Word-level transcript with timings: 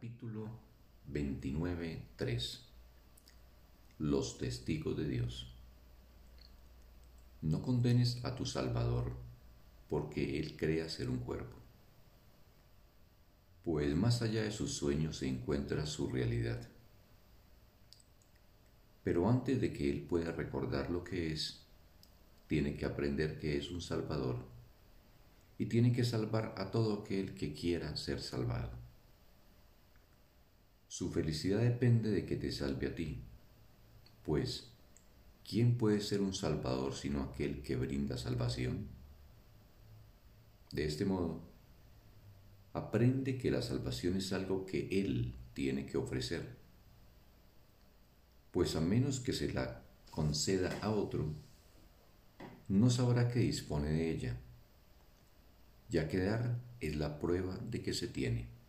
Capítulo 0.00 0.48
29.3 1.12 2.60
Los 3.98 4.38
testigos 4.38 4.96
de 4.96 5.06
Dios 5.06 5.52
No 7.42 7.60
condenes 7.60 8.24
a 8.24 8.34
tu 8.34 8.46
Salvador 8.46 9.12
porque 9.90 10.40
Él 10.40 10.56
crea 10.56 10.88
ser 10.88 11.10
un 11.10 11.18
cuerpo, 11.18 11.54
pues 13.62 13.94
más 13.94 14.22
allá 14.22 14.42
de 14.42 14.52
sus 14.52 14.72
sueños 14.72 15.18
se 15.18 15.28
encuentra 15.28 15.84
su 15.84 16.08
realidad. 16.08 16.66
Pero 19.04 19.28
antes 19.28 19.60
de 19.60 19.70
que 19.70 19.90
Él 19.90 20.06
pueda 20.08 20.32
recordar 20.32 20.88
lo 20.88 21.04
que 21.04 21.30
es, 21.30 21.60
tiene 22.46 22.74
que 22.74 22.86
aprender 22.86 23.38
que 23.38 23.58
es 23.58 23.70
un 23.70 23.82
Salvador 23.82 24.38
y 25.58 25.66
tiene 25.66 25.92
que 25.92 26.04
salvar 26.04 26.54
a 26.56 26.70
todo 26.70 27.02
aquel 27.02 27.34
que 27.34 27.52
quiera 27.52 27.94
ser 27.98 28.22
salvado. 28.22 28.79
Su 30.90 31.12
felicidad 31.12 31.60
depende 31.60 32.10
de 32.10 32.26
que 32.26 32.34
te 32.34 32.50
salve 32.50 32.88
a 32.88 32.94
ti, 32.96 33.22
pues 34.24 34.72
¿quién 35.48 35.78
puede 35.78 36.00
ser 36.00 36.20
un 36.20 36.34
salvador 36.34 36.94
sino 36.94 37.22
aquel 37.22 37.62
que 37.62 37.76
brinda 37.76 38.18
salvación? 38.18 38.88
De 40.72 40.84
este 40.84 41.04
modo, 41.04 41.42
aprende 42.72 43.38
que 43.38 43.52
la 43.52 43.62
salvación 43.62 44.16
es 44.16 44.32
algo 44.32 44.66
que 44.66 44.88
Él 45.00 45.32
tiene 45.54 45.86
que 45.86 45.96
ofrecer, 45.96 46.56
pues 48.50 48.74
a 48.74 48.80
menos 48.80 49.20
que 49.20 49.32
se 49.32 49.52
la 49.52 49.84
conceda 50.10 50.76
a 50.82 50.90
otro, 50.90 51.32
no 52.66 52.90
sabrá 52.90 53.28
que 53.28 53.38
dispone 53.38 53.90
de 53.90 54.10
ella, 54.10 54.40
ya 55.88 56.08
que 56.08 56.18
dar 56.18 56.58
es 56.80 56.96
la 56.96 57.20
prueba 57.20 57.56
de 57.58 57.80
que 57.80 57.94
se 57.94 58.08
tiene. 58.08 58.59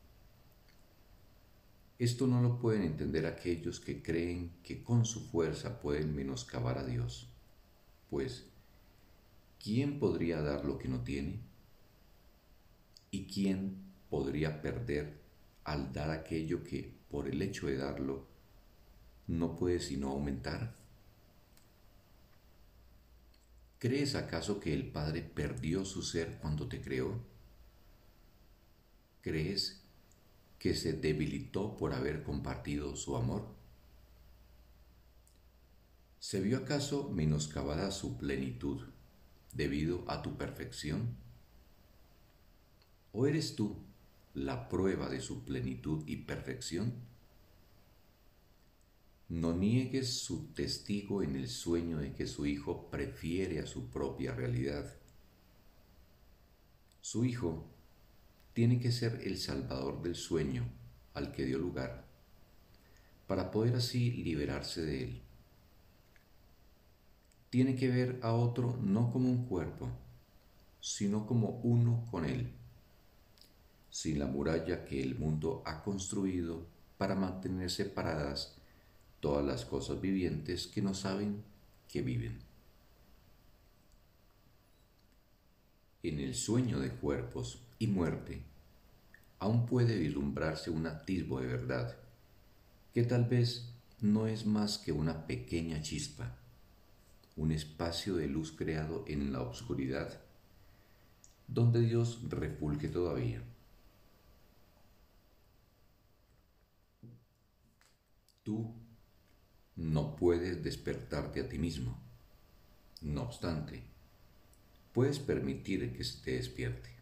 Esto 2.01 2.25
no 2.25 2.41
lo 2.41 2.57
pueden 2.57 2.81
entender 2.81 3.27
aquellos 3.27 3.79
que 3.79 4.01
creen 4.01 4.53
que 4.63 4.81
con 4.81 5.05
su 5.05 5.21
fuerza 5.21 5.79
pueden 5.79 6.15
menoscabar 6.15 6.79
a 6.79 6.83
Dios, 6.83 7.27
pues 8.09 8.47
¿quién 9.63 9.99
podría 9.99 10.41
dar 10.41 10.65
lo 10.65 10.79
que 10.79 10.87
no 10.87 11.03
tiene? 11.03 11.41
¿Y 13.11 13.25
quién 13.25 13.75
podría 14.09 14.63
perder 14.63 15.21
al 15.63 15.93
dar 15.93 16.09
aquello 16.09 16.63
que, 16.63 16.91
por 17.11 17.27
el 17.27 17.39
hecho 17.39 17.67
de 17.67 17.77
darlo, 17.77 18.25
no 19.27 19.55
puede 19.55 19.79
sino 19.79 20.09
aumentar? 20.09 20.73
¿Crees 23.77 24.15
acaso 24.15 24.59
que 24.59 24.73
el 24.73 24.91
Padre 24.91 25.21
perdió 25.21 25.85
su 25.85 26.01
ser 26.01 26.39
cuando 26.39 26.67
te 26.67 26.81
creó? 26.81 27.19
¿Crees 29.21 29.80
que 30.61 30.75
se 30.75 30.93
debilitó 30.93 31.75
por 31.75 31.91
haber 31.91 32.21
compartido 32.21 32.95
su 32.95 33.17
amor? 33.17 33.47
¿Se 36.19 36.39
vio 36.39 36.59
acaso 36.59 37.09
menoscabada 37.09 37.89
su 37.89 38.19
plenitud 38.19 38.79
debido 39.53 40.05
a 40.07 40.21
tu 40.21 40.37
perfección? 40.37 41.17
¿O 43.11 43.25
eres 43.25 43.55
tú 43.55 43.79
la 44.35 44.69
prueba 44.69 45.09
de 45.09 45.19
su 45.19 45.43
plenitud 45.43 46.03
y 46.05 46.17
perfección? 46.17 46.93
No 49.29 49.53
niegues 49.53 50.19
su 50.19 50.53
testigo 50.53 51.23
en 51.23 51.37
el 51.37 51.49
sueño 51.49 51.97
de 51.97 52.13
que 52.13 52.27
su 52.27 52.45
hijo 52.45 52.91
prefiere 52.91 53.57
a 53.57 53.65
su 53.65 53.89
propia 53.89 54.35
realidad. 54.35 54.95
Su 57.01 57.25
hijo 57.25 57.65
tiene 58.53 58.79
que 58.79 58.91
ser 58.91 59.21
el 59.23 59.37
salvador 59.37 60.01
del 60.01 60.15
sueño 60.15 60.67
al 61.13 61.31
que 61.31 61.45
dio 61.45 61.57
lugar, 61.57 62.05
para 63.27 63.51
poder 63.51 63.75
así 63.75 64.11
liberarse 64.11 64.81
de 64.81 65.03
él. 65.03 65.21
Tiene 67.49 67.75
que 67.75 67.89
ver 67.89 68.19
a 68.21 68.33
otro 68.33 68.77
no 68.81 69.11
como 69.11 69.29
un 69.29 69.45
cuerpo, 69.45 69.89
sino 70.79 71.27
como 71.27 71.61
uno 71.63 72.07
con 72.09 72.25
él, 72.25 72.51
sin 73.89 74.19
la 74.19 74.25
muralla 74.25 74.85
que 74.85 75.01
el 75.01 75.17
mundo 75.17 75.61
ha 75.65 75.83
construido 75.83 76.65
para 76.97 77.15
mantener 77.15 77.69
separadas 77.69 78.55
todas 79.19 79.45
las 79.45 79.65
cosas 79.65 80.01
vivientes 80.01 80.67
que 80.67 80.81
no 80.81 80.93
saben 80.93 81.43
que 81.87 82.01
viven. 82.01 82.39
En 86.03 86.19
el 86.19 86.33
sueño 86.33 86.79
de 86.79 86.89
cuerpos 86.89 87.59
y 87.81 87.87
muerte, 87.87 88.43
aún 89.39 89.65
puede 89.65 89.97
vislumbrarse 89.97 90.69
un 90.69 90.85
atisbo 90.85 91.41
de 91.41 91.47
verdad, 91.47 91.97
que 92.93 93.01
tal 93.01 93.25
vez 93.25 93.73
no 94.01 94.27
es 94.27 94.45
más 94.45 94.77
que 94.77 94.91
una 94.91 95.25
pequeña 95.25 95.81
chispa, 95.81 96.37
un 97.35 97.51
espacio 97.51 98.17
de 98.17 98.27
luz 98.27 98.51
creado 98.51 99.03
en 99.07 99.33
la 99.33 99.41
oscuridad, 99.41 100.21
donde 101.47 101.81
Dios 101.81 102.19
refulge 102.29 102.87
todavía. 102.87 103.41
Tú 108.43 108.75
no 109.75 110.15
puedes 110.15 110.63
despertarte 110.63 111.41
a 111.41 111.49
ti 111.49 111.57
mismo. 111.57 111.97
No 113.01 113.23
obstante, 113.23 113.81
puedes 114.93 115.17
permitir 115.17 115.97
que 115.97 116.03
se 116.03 116.21
te 116.21 116.31
despierte. 116.33 117.00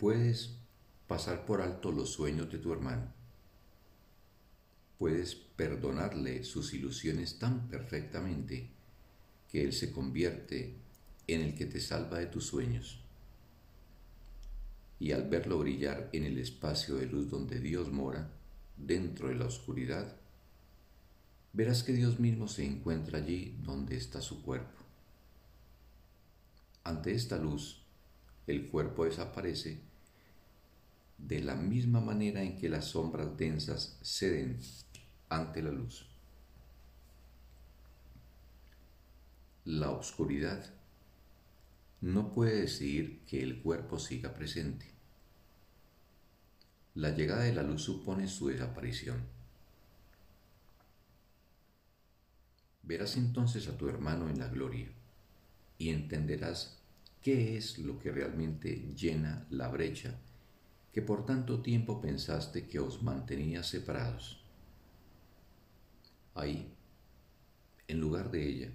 Puedes 0.00 0.56
pasar 1.06 1.44
por 1.44 1.60
alto 1.60 1.92
los 1.92 2.10
sueños 2.10 2.50
de 2.50 2.56
tu 2.56 2.72
hermano. 2.72 3.12
Puedes 4.98 5.34
perdonarle 5.34 6.42
sus 6.42 6.72
ilusiones 6.72 7.38
tan 7.38 7.68
perfectamente 7.68 8.70
que 9.50 9.62
Él 9.62 9.74
se 9.74 9.92
convierte 9.92 10.74
en 11.26 11.42
el 11.42 11.54
que 11.54 11.66
te 11.66 11.82
salva 11.82 12.18
de 12.18 12.28
tus 12.28 12.46
sueños. 12.46 13.02
Y 14.98 15.12
al 15.12 15.28
verlo 15.28 15.58
brillar 15.58 16.08
en 16.14 16.24
el 16.24 16.38
espacio 16.38 16.94
de 16.94 17.04
luz 17.04 17.28
donde 17.28 17.60
Dios 17.60 17.92
mora, 17.92 18.30
dentro 18.78 19.28
de 19.28 19.34
la 19.34 19.44
oscuridad, 19.44 20.16
verás 21.52 21.82
que 21.82 21.92
Dios 21.92 22.18
mismo 22.18 22.48
se 22.48 22.64
encuentra 22.64 23.18
allí 23.18 23.54
donde 23.62 23.98
está 23.98 24.22
su 24.22 24.40
cuerpo. 24.40 24.82
Ante 26.84 27.12
esta 27.12 27.36
luz, 27.36 27.82
el 28.46 28.66
cuerpo 28.68 29.04
desaparece 29.04 29.89
de 31.26 31.40
la 31.40 31.54
misma 31.54 32.00
manera 32.00 32.42
en 32.42 32.56
que 32.56 32.68
las 32.68 32.86
sombras 32.86 33.36
densas 33.36 33.98
ceden 34.02 34.58
ante 35.28 35.62
la 35.62 35.70
luz. 35.70 36.06
La 39.64 39.90
oscuridad 39.90 40.74
no 42.00 42.32
puede 42.32 42.62
decidir 42.62 43.20
que 43.26 43.42
el 43.42 43.60
cuerpo 43.60 43.98
siga 43.98 44.34
presente. 44.34 44.86
La 46.94 47.10
llegada 47.10 47.42
de 47.42 47.54
la 47.54 47.62
luz 47.62 47.82
supone 47.82 48.26
su 48.26 48.48
desaparición. 48.48 49.22
Verás 52.82 53.16
entonces 53.16 53.68
a 53.68 53.76
tu 53.76 53.88
hermano 53.88 54.28
en 54.28 54.38
la 54.38 54.48
gloria 54.48 54.88
y 55.78 55.90
entenderás 55.90 56.78
qué 57.22 57.56
es 57.56 57.78
lo 57.78 57.98
que 58.00 58.10
realmente 58.10 58.92
llena 58.96 59.46
la 59.50 59.68
brecha 59.68 60.18
que 60.92 61.02
por 61.02 61.24
tanto 61.24 61.60
tiempo 61.60 62.00
pensaste 62.00 62.66
que 62.66 62.80
os 62.80 63.02
mantenía 63.02 63.62
separados. 63.62 64.42
Ahí, 66.34 66.72
en 67.86 68.00
lugar 68.00 68.30
de 68.30 68.48
ella, 68.48 68.70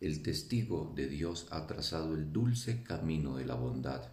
el 0.00 0.22
testigo 0.22 0.92
de 0.94 1.08
Dios 1.08 1.46
ha 1.50 1.66
trazado 1.66 2.14
el 2.14 2.32
dulce 2.32 2.82
camino 2.82 3.36
de 3.36 3.46
la 3.46 3.54
bondad 3.54 4.12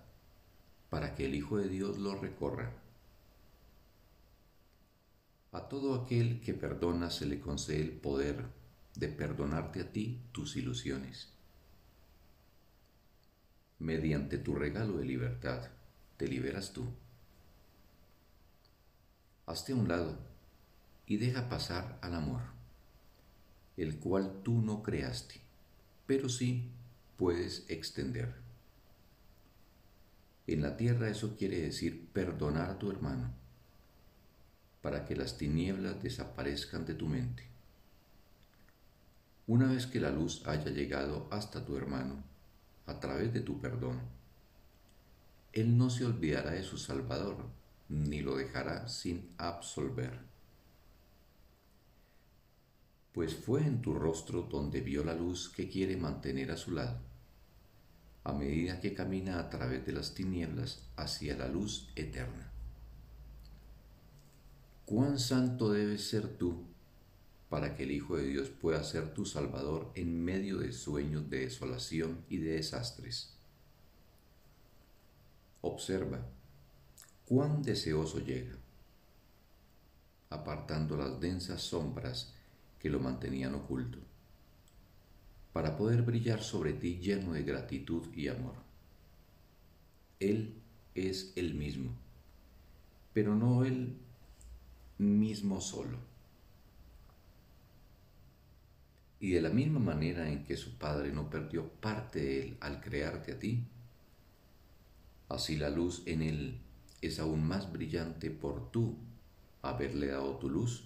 para 0.89 1.15
que 1.15 1.25
el 1.25 1.35
Hijo 1.35 1.57
de 1.57 1.67
Dios 1.67 1.97
lo 1.97 2.15
recorra. 2.15 2.71
A 5.51 5.67
todo 5.67 5.95
aquel 5.95 6.39
que 6.39 6.53
perdona 6.53 7.09
se 7.09 7.25
le 7.25 7.41
concede 7.41 7.81
el 7.81 7.91
poder 7.91 8.45
de 8.95 9.09
perdonarte 9.09 9.81
a 9.81 9.91
ti 9.91 10.21
tus 10.31 10.55
ilusiones. 10.55 11.29
Mediante 13.79 14.37
tu 14.37 14.55
regalo 14.55 14.97
de 14.97 15.05
libertad, 15.05 15.69
te 16.21 16.27
liberas 16.27 16.71
tú. 16.71 16.85
Hazte 19.47 19.73
a 19.73 19.75
un 19.75 19.87
lado 19.87 20.19
y 21.07 21.17
deja 21.17 21.49
pasar 21.49 21.97
al 22.03 22.13
amor, 22.13 22.41
el 23.75 23.97
cual 23.97 24.43
tú 24.43 24.61
no 24.61 24.83
creaste, 24.83 25.41
pero 26.05 26.29
sí 26.29 26.69
puedes 27.17 27.65
extender. 27.69 28.35
En 30.45 30.61
la 30.61 30.77
tierra 30.77 31.09
eso 31.09 31.35
quiere 31.35 31.59
decir 31.59 32.07
perdonar 32.13 32.69
a 32.69 32.77
tu 32.77 32.91
hermano, 32.91 33.33
para 34.83 35.05
que 35.05 35.15
las 35.15 35.39
tinieblas 35.39 36.03
desaparezcan 36.03 36.85
de 36.85 36.93
tu 36.93 37.07
mente. 37.07 37.47
Una 39.47 39.65
vez 39.65 39.87
que 39.87 39.99
la 39.99 40.11
luz 40.11 40.45
haya 40.45 40.69
llegado 40.69 41.27
hasta 41.31 41.65
tu 41.65 41.75
hermano, 41.77 42.23
a 42.85 42.99
través 42.99 43.33
de 43.33 43.39
tu 43.39 43.59
perdón, 43.59 44.20
él 45.53 45.77
no 45.77 45.89
se 45.89 46.05
olvidará 46.05 46.51
de 46.51 46.63
su 46.63 46.77
Salvador 46.77 47.37
ni 47.89 48.21
lo 48.21 48.37
dejará 48.37 48.87
sin 48.87 49.29
absolver. 49.37 50.19
Pues 53.11 53.35
fue 53.35 53.61
en 53.61 53.81
tu 53.81 53.93
rostro 53.93 54.43
donde 54.43 54.79
vio 54.79 55.03
la 55.03 55.13
luz 55.13 55.49
que 55.49 55.67
quiere 55.67 55.97
mantener 55.97 56.51
a 56.51 56.57
su 56.57 56.71
lado, 56.71 56.97
a 58.23 58.31
medida 58.31 58.79
que 58.79 58.93
camina 58.93 59.39
a 59.39 59.49
través 59.49 59.85
de 59.85 59.91
las 59.91 60.13
tinieblas 60.13 60.87
hacia 60.95 61.35
la 61.35 61.49
luz 61.49 61.89
eterna. 61.95 62.49
¿Cuán 64.85 65.19
santo 65.19 65.73
debes 65.73 66.07
ser 66.07 66.37
tú 66.37 66.63
para 67.49 67.75
que 67.75 67.83
el 67.83 67.91
Hijo 67.91 68.15
de 68.15 68.27
Dios 68.27 68.49
pueda 68.49 68.81
ser 68.85 69.13
tu 69.13 69.25
Salvador 69.25 69.91
en 69.95 70.23
medio 70.23 70.59
de 70.59 70.71
sueños 70.71 71.29
de 71.29 71.41
desolación 71.41 72.23
y 72.29 72.37
de 72.37 72.53
desastres? 72.53 73.40
Observa 75.61 76.19
cuán 77.25 77.61
deseoso 77.61 78.19
llega, 78.19 78.55
apartando 80.29 80.97
las 80.97 81.19
densas 81.19 81.61
sombras 81.61 82.33
que 82.79 82.89
lo 82.89 82.99
mantenían 82.99 83.53
oculto, 83.53 83.99
para 85.53 85.77
poder 85.77 86.01
brillar 86.01 86.41
sobre 86.41 86.73
ti 86.73 86.97
lleno 86.97 87.33
de 87.33 87.43
gratitud 87.43 88.11
y 88.15 88.27
amor. 88.27 88.55
Él 90.19 90.55
es 90.95 91.33
el 91.35 91.53
mismo, 91.53 91.91
pero 93.13 93.35
no 93.35 93.63
el 93.63 93.95
mismo 94.97 95.61
solo. 95.61 95.97
Y 99.19 99.31
de 99.31 99.41
la 99.41 99.49
misma 99.49 99.79
manera 99.79 100.29
en 100.29 100.43
que 100.43 100.57
su 100.57 100.77
Padre 100.77 101.11
no 101.11 101.29
perdió 101.29 101.67
parte 101.67 102.19
de 102.19 102.41
él 102.41 102.57
al 102.59 102.81
crearte 102.81 103.33
a 103.33 103.39
ti, 103.39 103.63
así 105.31 105.57
la 105.57 105.69
luz 105.69 106.03
en 106.05 106.21
él 106.21 106.59
es 107.01 107.19
aún 107.19 107.47
más 107.47 107.71
brillante 107.71 108.29
por 108.29 108.71
tú 108.71 108.97
haberle 109.61 110.07
dado 110.07 110.37
tu 110.37 110.49
luz 110.49 110.85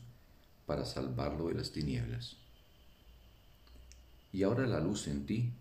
para 0.65 0.85
salvarlo 0.85 1.47
de 1.47 1.55
las 1.55 1.71
tinieblas. 1.71 2.37
Y 4.31 4.43
ahora 4.43 4.67
la 4.67 4.79
luz 4.79 5.07
en 5.07 5.25
ti 5.25 5.51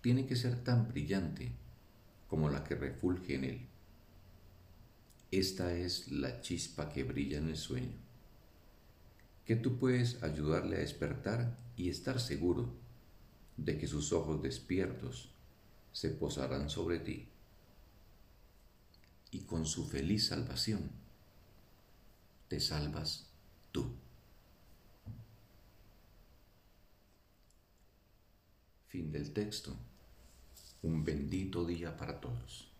tiene 0.00 0.26
que 0.26 0.36
ser 0.36 0.62
tan 0.62 0.88
brillante 0.88 1.52
como 2.28 2.50
la 2.50 2.64
que 2.64 2.74
refulge 2.74 3.34
en 3.34 3.44
él. 3.44 3.60
Esta 5.30 5.74
es 5.74 6.10
la 6.10 6.40
chispa 6.40 6.90
que 6.90 7.02
brilla 7.04 7.38
en 7.38 7.48
el 7.48 7.56
sueño, 7.56 7.96
que 9.44 9.56
tú 9.56 9.78
puedes 9.78 10.22
ayudarle 10.22 10.76
a 10.76 10.80
despertar 10.80 11.58
y 11.76 11.88
estar 11.88 12.20
seguro 12.20 12.72
de 13.56 13.78
que 13.78 13.86
sus 13.86 14.12
ojos 14.12 14.42
despiertos 14.42 15.30
se 15.92 16.10
posarán 16.10 16.70
sobre 16.70 16.98
ti 16.98 17.28
y 19.34 19.40
con 19.40 19.66
su 19.66 19.84
feliz 19.84 20.28
salvación 20.28 20.92
te 22.46 22.60
salvas 22.60 23.26
tú. 23.72 23.92
Fin 28.86 29.10
del 29.10 29.32
texto. 29.32 29.76
Un 30.82 31.02
bendito 31.02 31.66
día 31.66 31.96
para 31.96 32.20
todos. 32.20 32.73